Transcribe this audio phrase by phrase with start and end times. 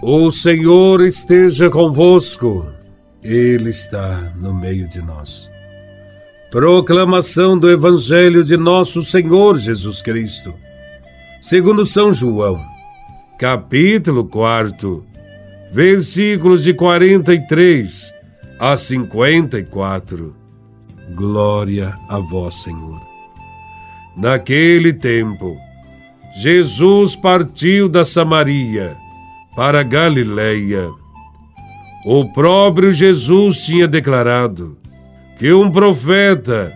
[0.00, 2.68] O Senhor esteja convosco,
[3.20, 5.50] Ele está no meio de nós.
[6.52, 10.54] Proclamação do Evangelho de Nosso Senhor Jesus Cristo,
[11.42, 12.64] segundo São João,
[13.40, 15.04] capítulo 4,
[15.72, 18.14] versículos de 43
[18.60, 20.32] a 54.
[21.12, 23.02] Glória a Vós, Senhor.
[24.16, 25.56] Naquele tempo,
[26.36, 28.96] Jesus partiu da Samaria
[29.58, 30.88] para Galiléia.
[32.06, 34.78] O próprio Jesus tinha declarado
[35.36, 36.72] que um profeta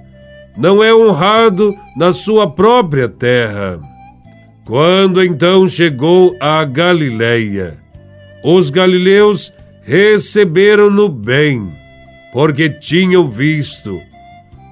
[0.57, 3.79] não é honrado na sua própria terra.
[4.65, 7.79] Quando então chegou a Galiléia,
[8.43, 9.53] os galileus
[9.85, 11.73] receberam-no bem,
[12.33, 14.03] porque tinham visto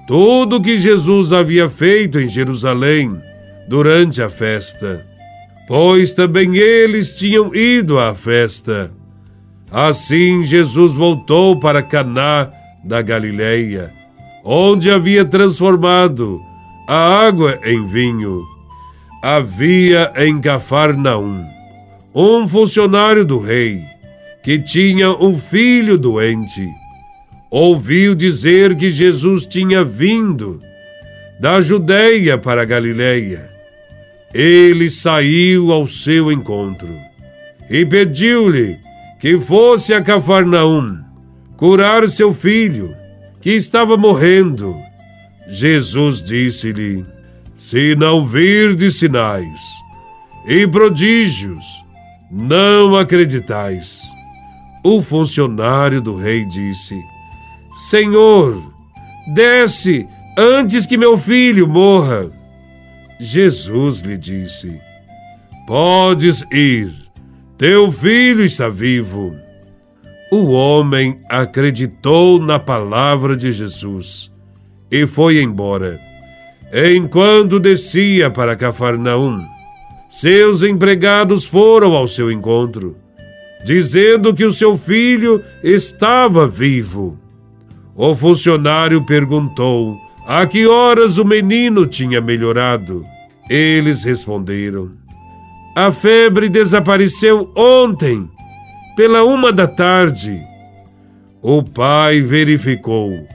[0.05, 3.17] tudo que Jesus havia feito em Jerusalém
[3.69, 5.09] durante a festa
[5.67, 8.91] pois também eles tinham ido à festa.
[9.71, 12.51] Assim Jesus voltou para Caná
[12.83, 13.93] da Galileia,
[14.43, 16.41] onde havia transformado
[16.87, 18.41] a água em vinho.
[19.23, 21.45] Havia em Cafarnaum
[22.13, 23.81] um funcionário do rei
[24.43, 26.67] que tinha um filho doente.
[27.49, 30.59] Ouviu dizer que Jesus tinha vindo
[31.39, 33.51] da Judéia para a Galileia
[34.33, 36.89] ele saiu ao seu encontro
[37.69, 38.79] e pediu-lhe
[39.19, 41.01] que fosse a Cafarnaum
[41.61, 42.95] curar seu filho,
[43.39, 44.75] que estava morrendo.
[45.47, 47.05] Jesus disse-lhe:
[47.55, 49.61] Se não virdes sinais
[50.47, 51.63] e prodígios,
[52.31, 54.01] não acreditais.
[54.83, 56.99] O funcionário do rei disse:
[57.89, 58.59] Senhor,
[59.33, 62.40] desce antes que meu filho morra.
[63.23, 64.81] Jesus lhe disse:
[65.67, 66.91] Podes ir,
[67.55, 69.35] teu filho está vivo.
[70.31, 74.31] O homem acreditou na palavra de Jesus
[74.89, 75.99] e foi embora.
[76.95, 79.45] Enquanto descia para Cafarnaum,
[80.09, 82.97] seus empregados foram ao seu encontro,
[83.63, 87.19] dizendo que o seu filho estava vivo.
[87.95, 89.95] O funcionário perguntou
[90.33, 93.05] a que horas o menino tinha melhorado.
[93.49, 94.91] Eles responderam:
[95.75, 98.29] A febre desapareceu ontem,
[98.95, 100.41] pela uma da tarde.
[101.41, 103.27] O pai verificou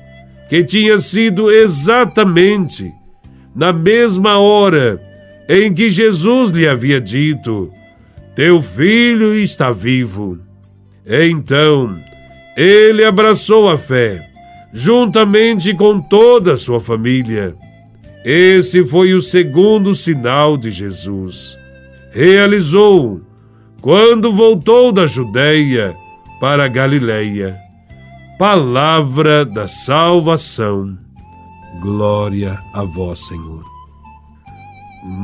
[0.48, 2.90] que tinha sido exatamente
[3.54, 4.98] na mesma hora
[5.50, 7.70] em que Jesus lhe havia dito:
[8.34, 10.38] Teu filho está vivo.
[11.06, 11.94] Então
[12.56, 14.25] ele abraçou a fé,
[14.76, 17.56] juntamente com toda a sua família
[18.28, 21.56] esse foi o segundo sinal de Jesus.
[22.10, 23.20] Realizou
[23.80, 25.96] quando voltou da Judéia
[26.40, 27.56] para a Galileia.
[28.36, 30.98] Palavra da salvação.
[31.80, 33.62] Glória a vós, Senhor.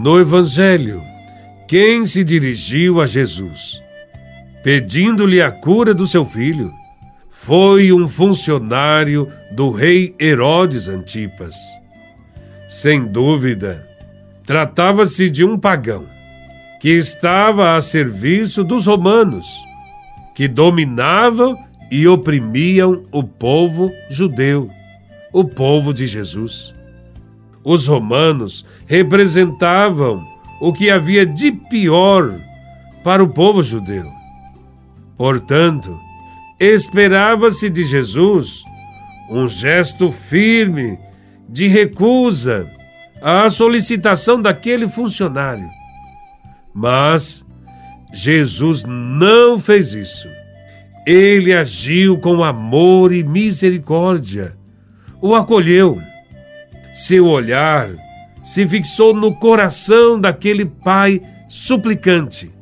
[0.01, 1.03] No Evangelho,
[1.67, 3.83] quem se dirigiu a Jesus,
[4.63, 6.73] pedindo-lhe a cura do seu filho,
[7.45, 11.57] foi um funcionário do rei Herodes Antipas.
[12.69, 13.85] Sem dúvida,
[14.47, 16.07] tratava-se de um pagão
[16.81, 19.49] que estava a serviço dos romanos,
[20.37, 21.59] que dominavam
[21.91, 24.71] e oprimiam o povo judeu,
[25.33, 26.73] o povo de Jesus.
[27.65, 30.25] Os romanos representavam
[30.61, 32.39] o que havia de pior
[33.03, 34.09] para o povo judeu.
[35.17, 35.99] Portanto,
[36.63, 38.63] esperava-se de Jesus
[39.29, 40.97] um gesto firme
[41.49, 42.71] de recusa
[43.21, 45.69] à solicitação daquele funcionário.
[46.73, 47.45] Mas
[48.13, 50.29] Jesus não fez isso.
[51.05, 54.57] Ele agiu com amor e misericórdia.
[55.21, 56.01] O acolheu.
[56.95, 57.91] Seu olhar
[58.45, 62.53] se fixou no coração daquele pai suplicante.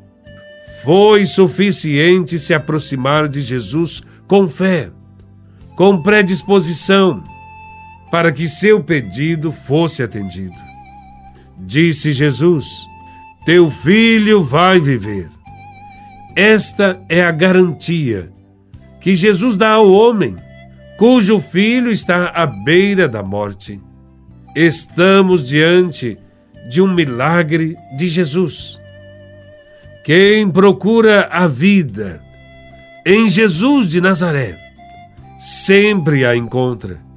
[0.82, 4.90] Foi suficiente se aproximar de Jesus com fé,
[5.76, 7.22] com predisposição
[8.10, 10.56] para que seu pedido fosse atendido.
[11.58, 12.66] Disse Jesus:
[13.44, 15.30] Teu filho vai viver.
[16.34, 18.32] Esta é a garantia
[19.00, 20.36] que Jesus dá ao homem,
[20.96, 23.80] cujo filho está à beira da morte.
[24.54, 26.18] Estamos diante
[26.68, 28.79] de um milagre de Jesus.
[30.04, 32.22] Quem procura a vida
[33.06, 34.58] em Jesus de Nazaré
[35.38, 37.10] sempre a encontra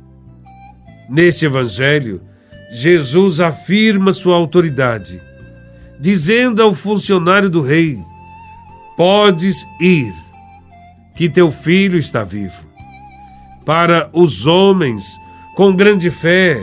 [1.09, 2.21] Neste Evangelho,
[2.71, 5.21] Jesus afirma sua autoridade,
[5.99, 7.99] dizendo ao funcionário do rei:
[8.95, 10.13] Podes ir,
[11.15, 12.63] que teu filho está vivo.
[13.65, 15.05] Para os homens
[15.55, 16.59] com grande fé,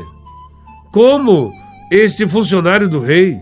[0.90, 1.52] como
[1.90, 3.40] este funcionário do rei,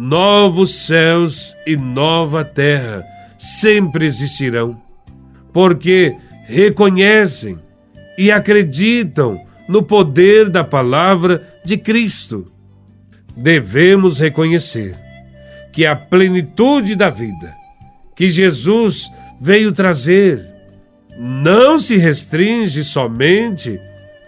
[0.00, 3.04] novos céus e nova terra
[3.36, 4.80] sempre existirão,
[5.52, 6.16] porque
[6.46, 7.58] reconhecem
[8.16, 12.44] e acreditam no poder da palavra de Cristo.
[13.36, 14.96] Devemos reconhecer
[15.72, 17.52] que a plenitude da vida
[18.14, 19.10] que Jesus
[19.40, 20.48] veio trazer
[21.18, 23.80] não se restringe somente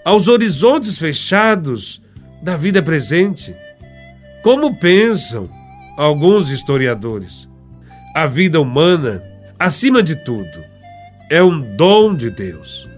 [0.05, 2.03] aos horizontes fechados
[2.43, 3.55] da vida presente,
[4.43, 5.60] como pensam
[6.01, 7.47] alguns historiadores.
[8.15, 9.23] A vida humana,
[9.59, 10.65] acima de tudo,
[11.31, 12.89] é um dom de Deus.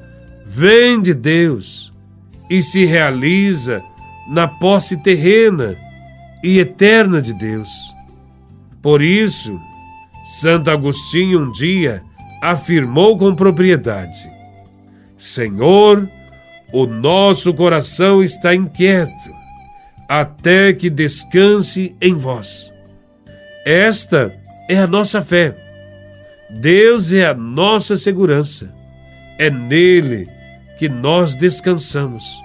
[0.47, 1.93] Vem de Deus
[2.49, 3.83] e se realiza
[4.29, 5.77] na posse terrena
[6.45, 7.69] e eterna de Deus.
[8.81, 9.61] Por isso,
[10.41, 12.05] Santo Agostinho um dia
[12.41, 14.31] afirmou com propriedade:
[15.19, 16.09] Senhor,
[16.73, 19.31] o nosso coração está inquieto,
[20.09, 22.72] até que descanse em vós.
[23.65, 24.35] Esta
[24.69, 25.55] é a nossa fé.
[26.51, 28.69] Deus é a nossa segurança.
[29.39, 30.29] É nele
[30.79, 32.43] que nós descansamos.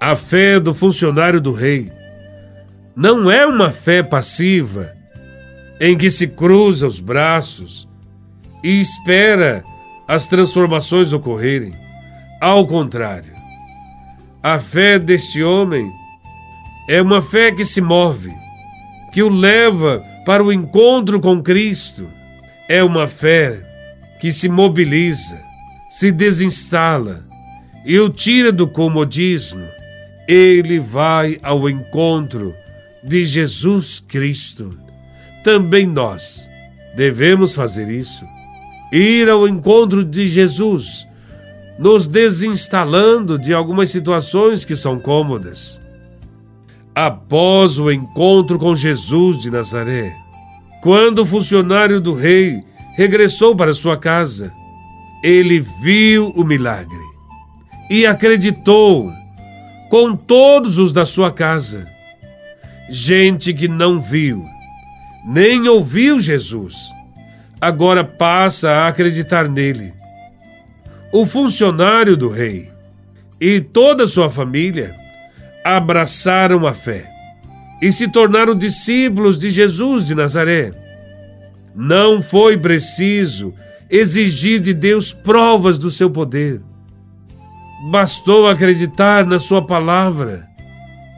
[0.00, 1.90] A fé do funcionário do rei
[2.94, 4.94] não é uma fé passiva
[5.80, 7.88] em que se cruza os braços
[8.62, 9.64] e espera
[10.06, 11.74] as transformações ocorrerem.
[12.40, 13.32] Ao contrário,
[14.42, 15.90] a fé deste homem
[16.88, 18.32] é uma fé que se move,
[19.12, 22.08] que o leva para o encontro com Cristo.
[22.68, 23.60] É uma fé
[24.20, 25.40] que se mobiliza,
[25.90, 27.24] se desinstala
[27.84, 29.66] e o tira do comodismo.
[30.28, 32.54] Ele vai ao encontro
[33.02, 34.78] de Jesus Cristo
[35.42, 36.48] também nós
[36.94, 38.24] devemos fazer isso.
[38.92, 41.06] Ir ao encontro de Jesus,
[41.78, 45.79] nos desinstalando de algumas situações que são cômodas.
[47.02, 50.14] Após o encontro com Jesus de Nazaré,
[50.82, 52.62] quando o funcionário do rei
[52.94, 54.52] regressou para sua casa,
[55.24, 57.00] ele viu o milagre
[57.88, 59.10] e acreditou
[59.88, 61.88] com todos os da sua casa.
[62.90, 64.44] Gente que não viu,
[65.24, 66.76] nem ouviu Jesus,
[67.58, 69.94] agora passa a acreditar nele.
[71.10, 72.70] O funcionário do rei
[73.40, 74.99] e toda sua família
[75.64, 77.10] abraçaram a fé
[77.80, 80.70] e se tornaram discípulos de Jesus de Nazaré.
[81.74, 83.54] Não foi preciso
[83.88, 86.60] exigir de Deus provas do seu poder.
[87.90, 90.46] Bastou acreditar na sua palavra,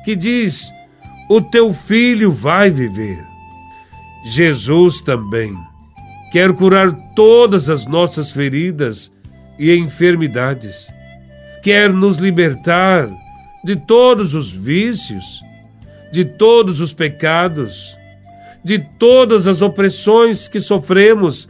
[0.05, 0.71] que diz:
[1.29, 3.25] O teu filho vai viver.
[4.25, 5.53] Jesus também
[6.31, 9.13] quer curar todas as nossas feridas
[9.59, 10.89] e enfermidades.
[11.63, 13.09] Quer nos libertar
[13.65, 15.43] de todos os vícios,
[16.13, 17.97] de todos os pecados,
[18.65, 21.49] de todas as opressões que sofremos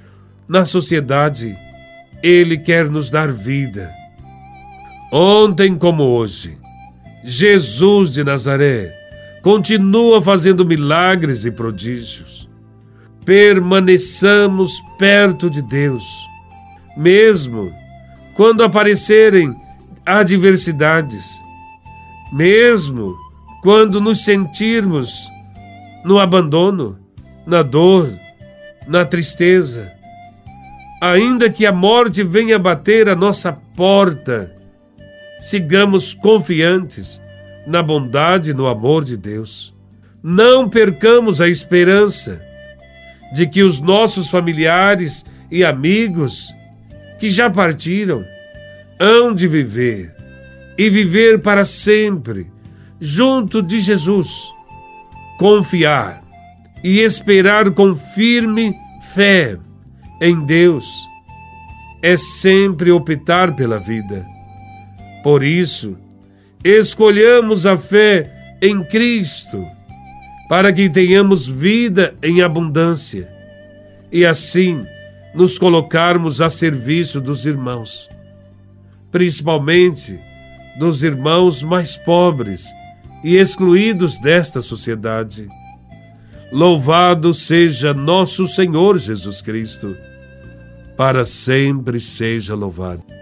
[0.49, 1.57] na sociedade.
[2.23, 3.93] Ele quer nos dar vida.
[5.13, 6.57] Ontem como hoje,
[7.25, 8.95] Jesus de Nazaré
[9.43, 12.43] continua fazendo milagres e prodígios
[13.25, 16.05] permaneçamos perto de Deus,
[16.97, 17.73] mesmo
[18.35, 19.55] quando aparecerem
[20.05, 21.25] adversidades,
[22.33, 23.15] mesmo
[23.63, 25.31] quando nos sentirmos
[26.05, 26.99] no abandono,
[27.47, 28.13] na dor,
[28.89, 29.93] na tristeza.
[31.01, 34.53] Ainda que a morte venha bater a nossa porta,
[35.41, 37.21] sigamos confiantes
[37.67, 39.75] na bondade e no amor de Deus.
[40.23, 42.41] Não percamos a esperança
[43.35, 46.55] de que os nossos familiares e amigos
[47.19, 48.25] que já partiram
[48.99, 50.22] hão de viver
[50.77, 52.51] e viver para sempre
[53.01, 54.29] junto de Jesus.
[55.39, 56.23] Confiar
[56.85, 58.75] e esperar com firme
[59.15, 59.59] fé
[60.21, 60.87] em Deus
[62.01, 64.27] é sempre optar pela vida.
[65.23, 65.97] Por isso,
[66.65, 69.67] escolhamos a fé em Cristo
[70.49, 73.29] para que tenhamos vida em abundância
[74.11, 74.85] e assim
[75.35, 78.09] nos colocarmos a serviço dos irmãos,
[79.11, 80.21] principalmente
[80.79, 82.67] dos irmãos mais pobres
[83.23, 85.49] e excluídos desta sociedade.
[86.51, 89.97] Louvado seja nosso Senhor Jesus Cristo,
[90.97, 93.22] para sempre seja louvado.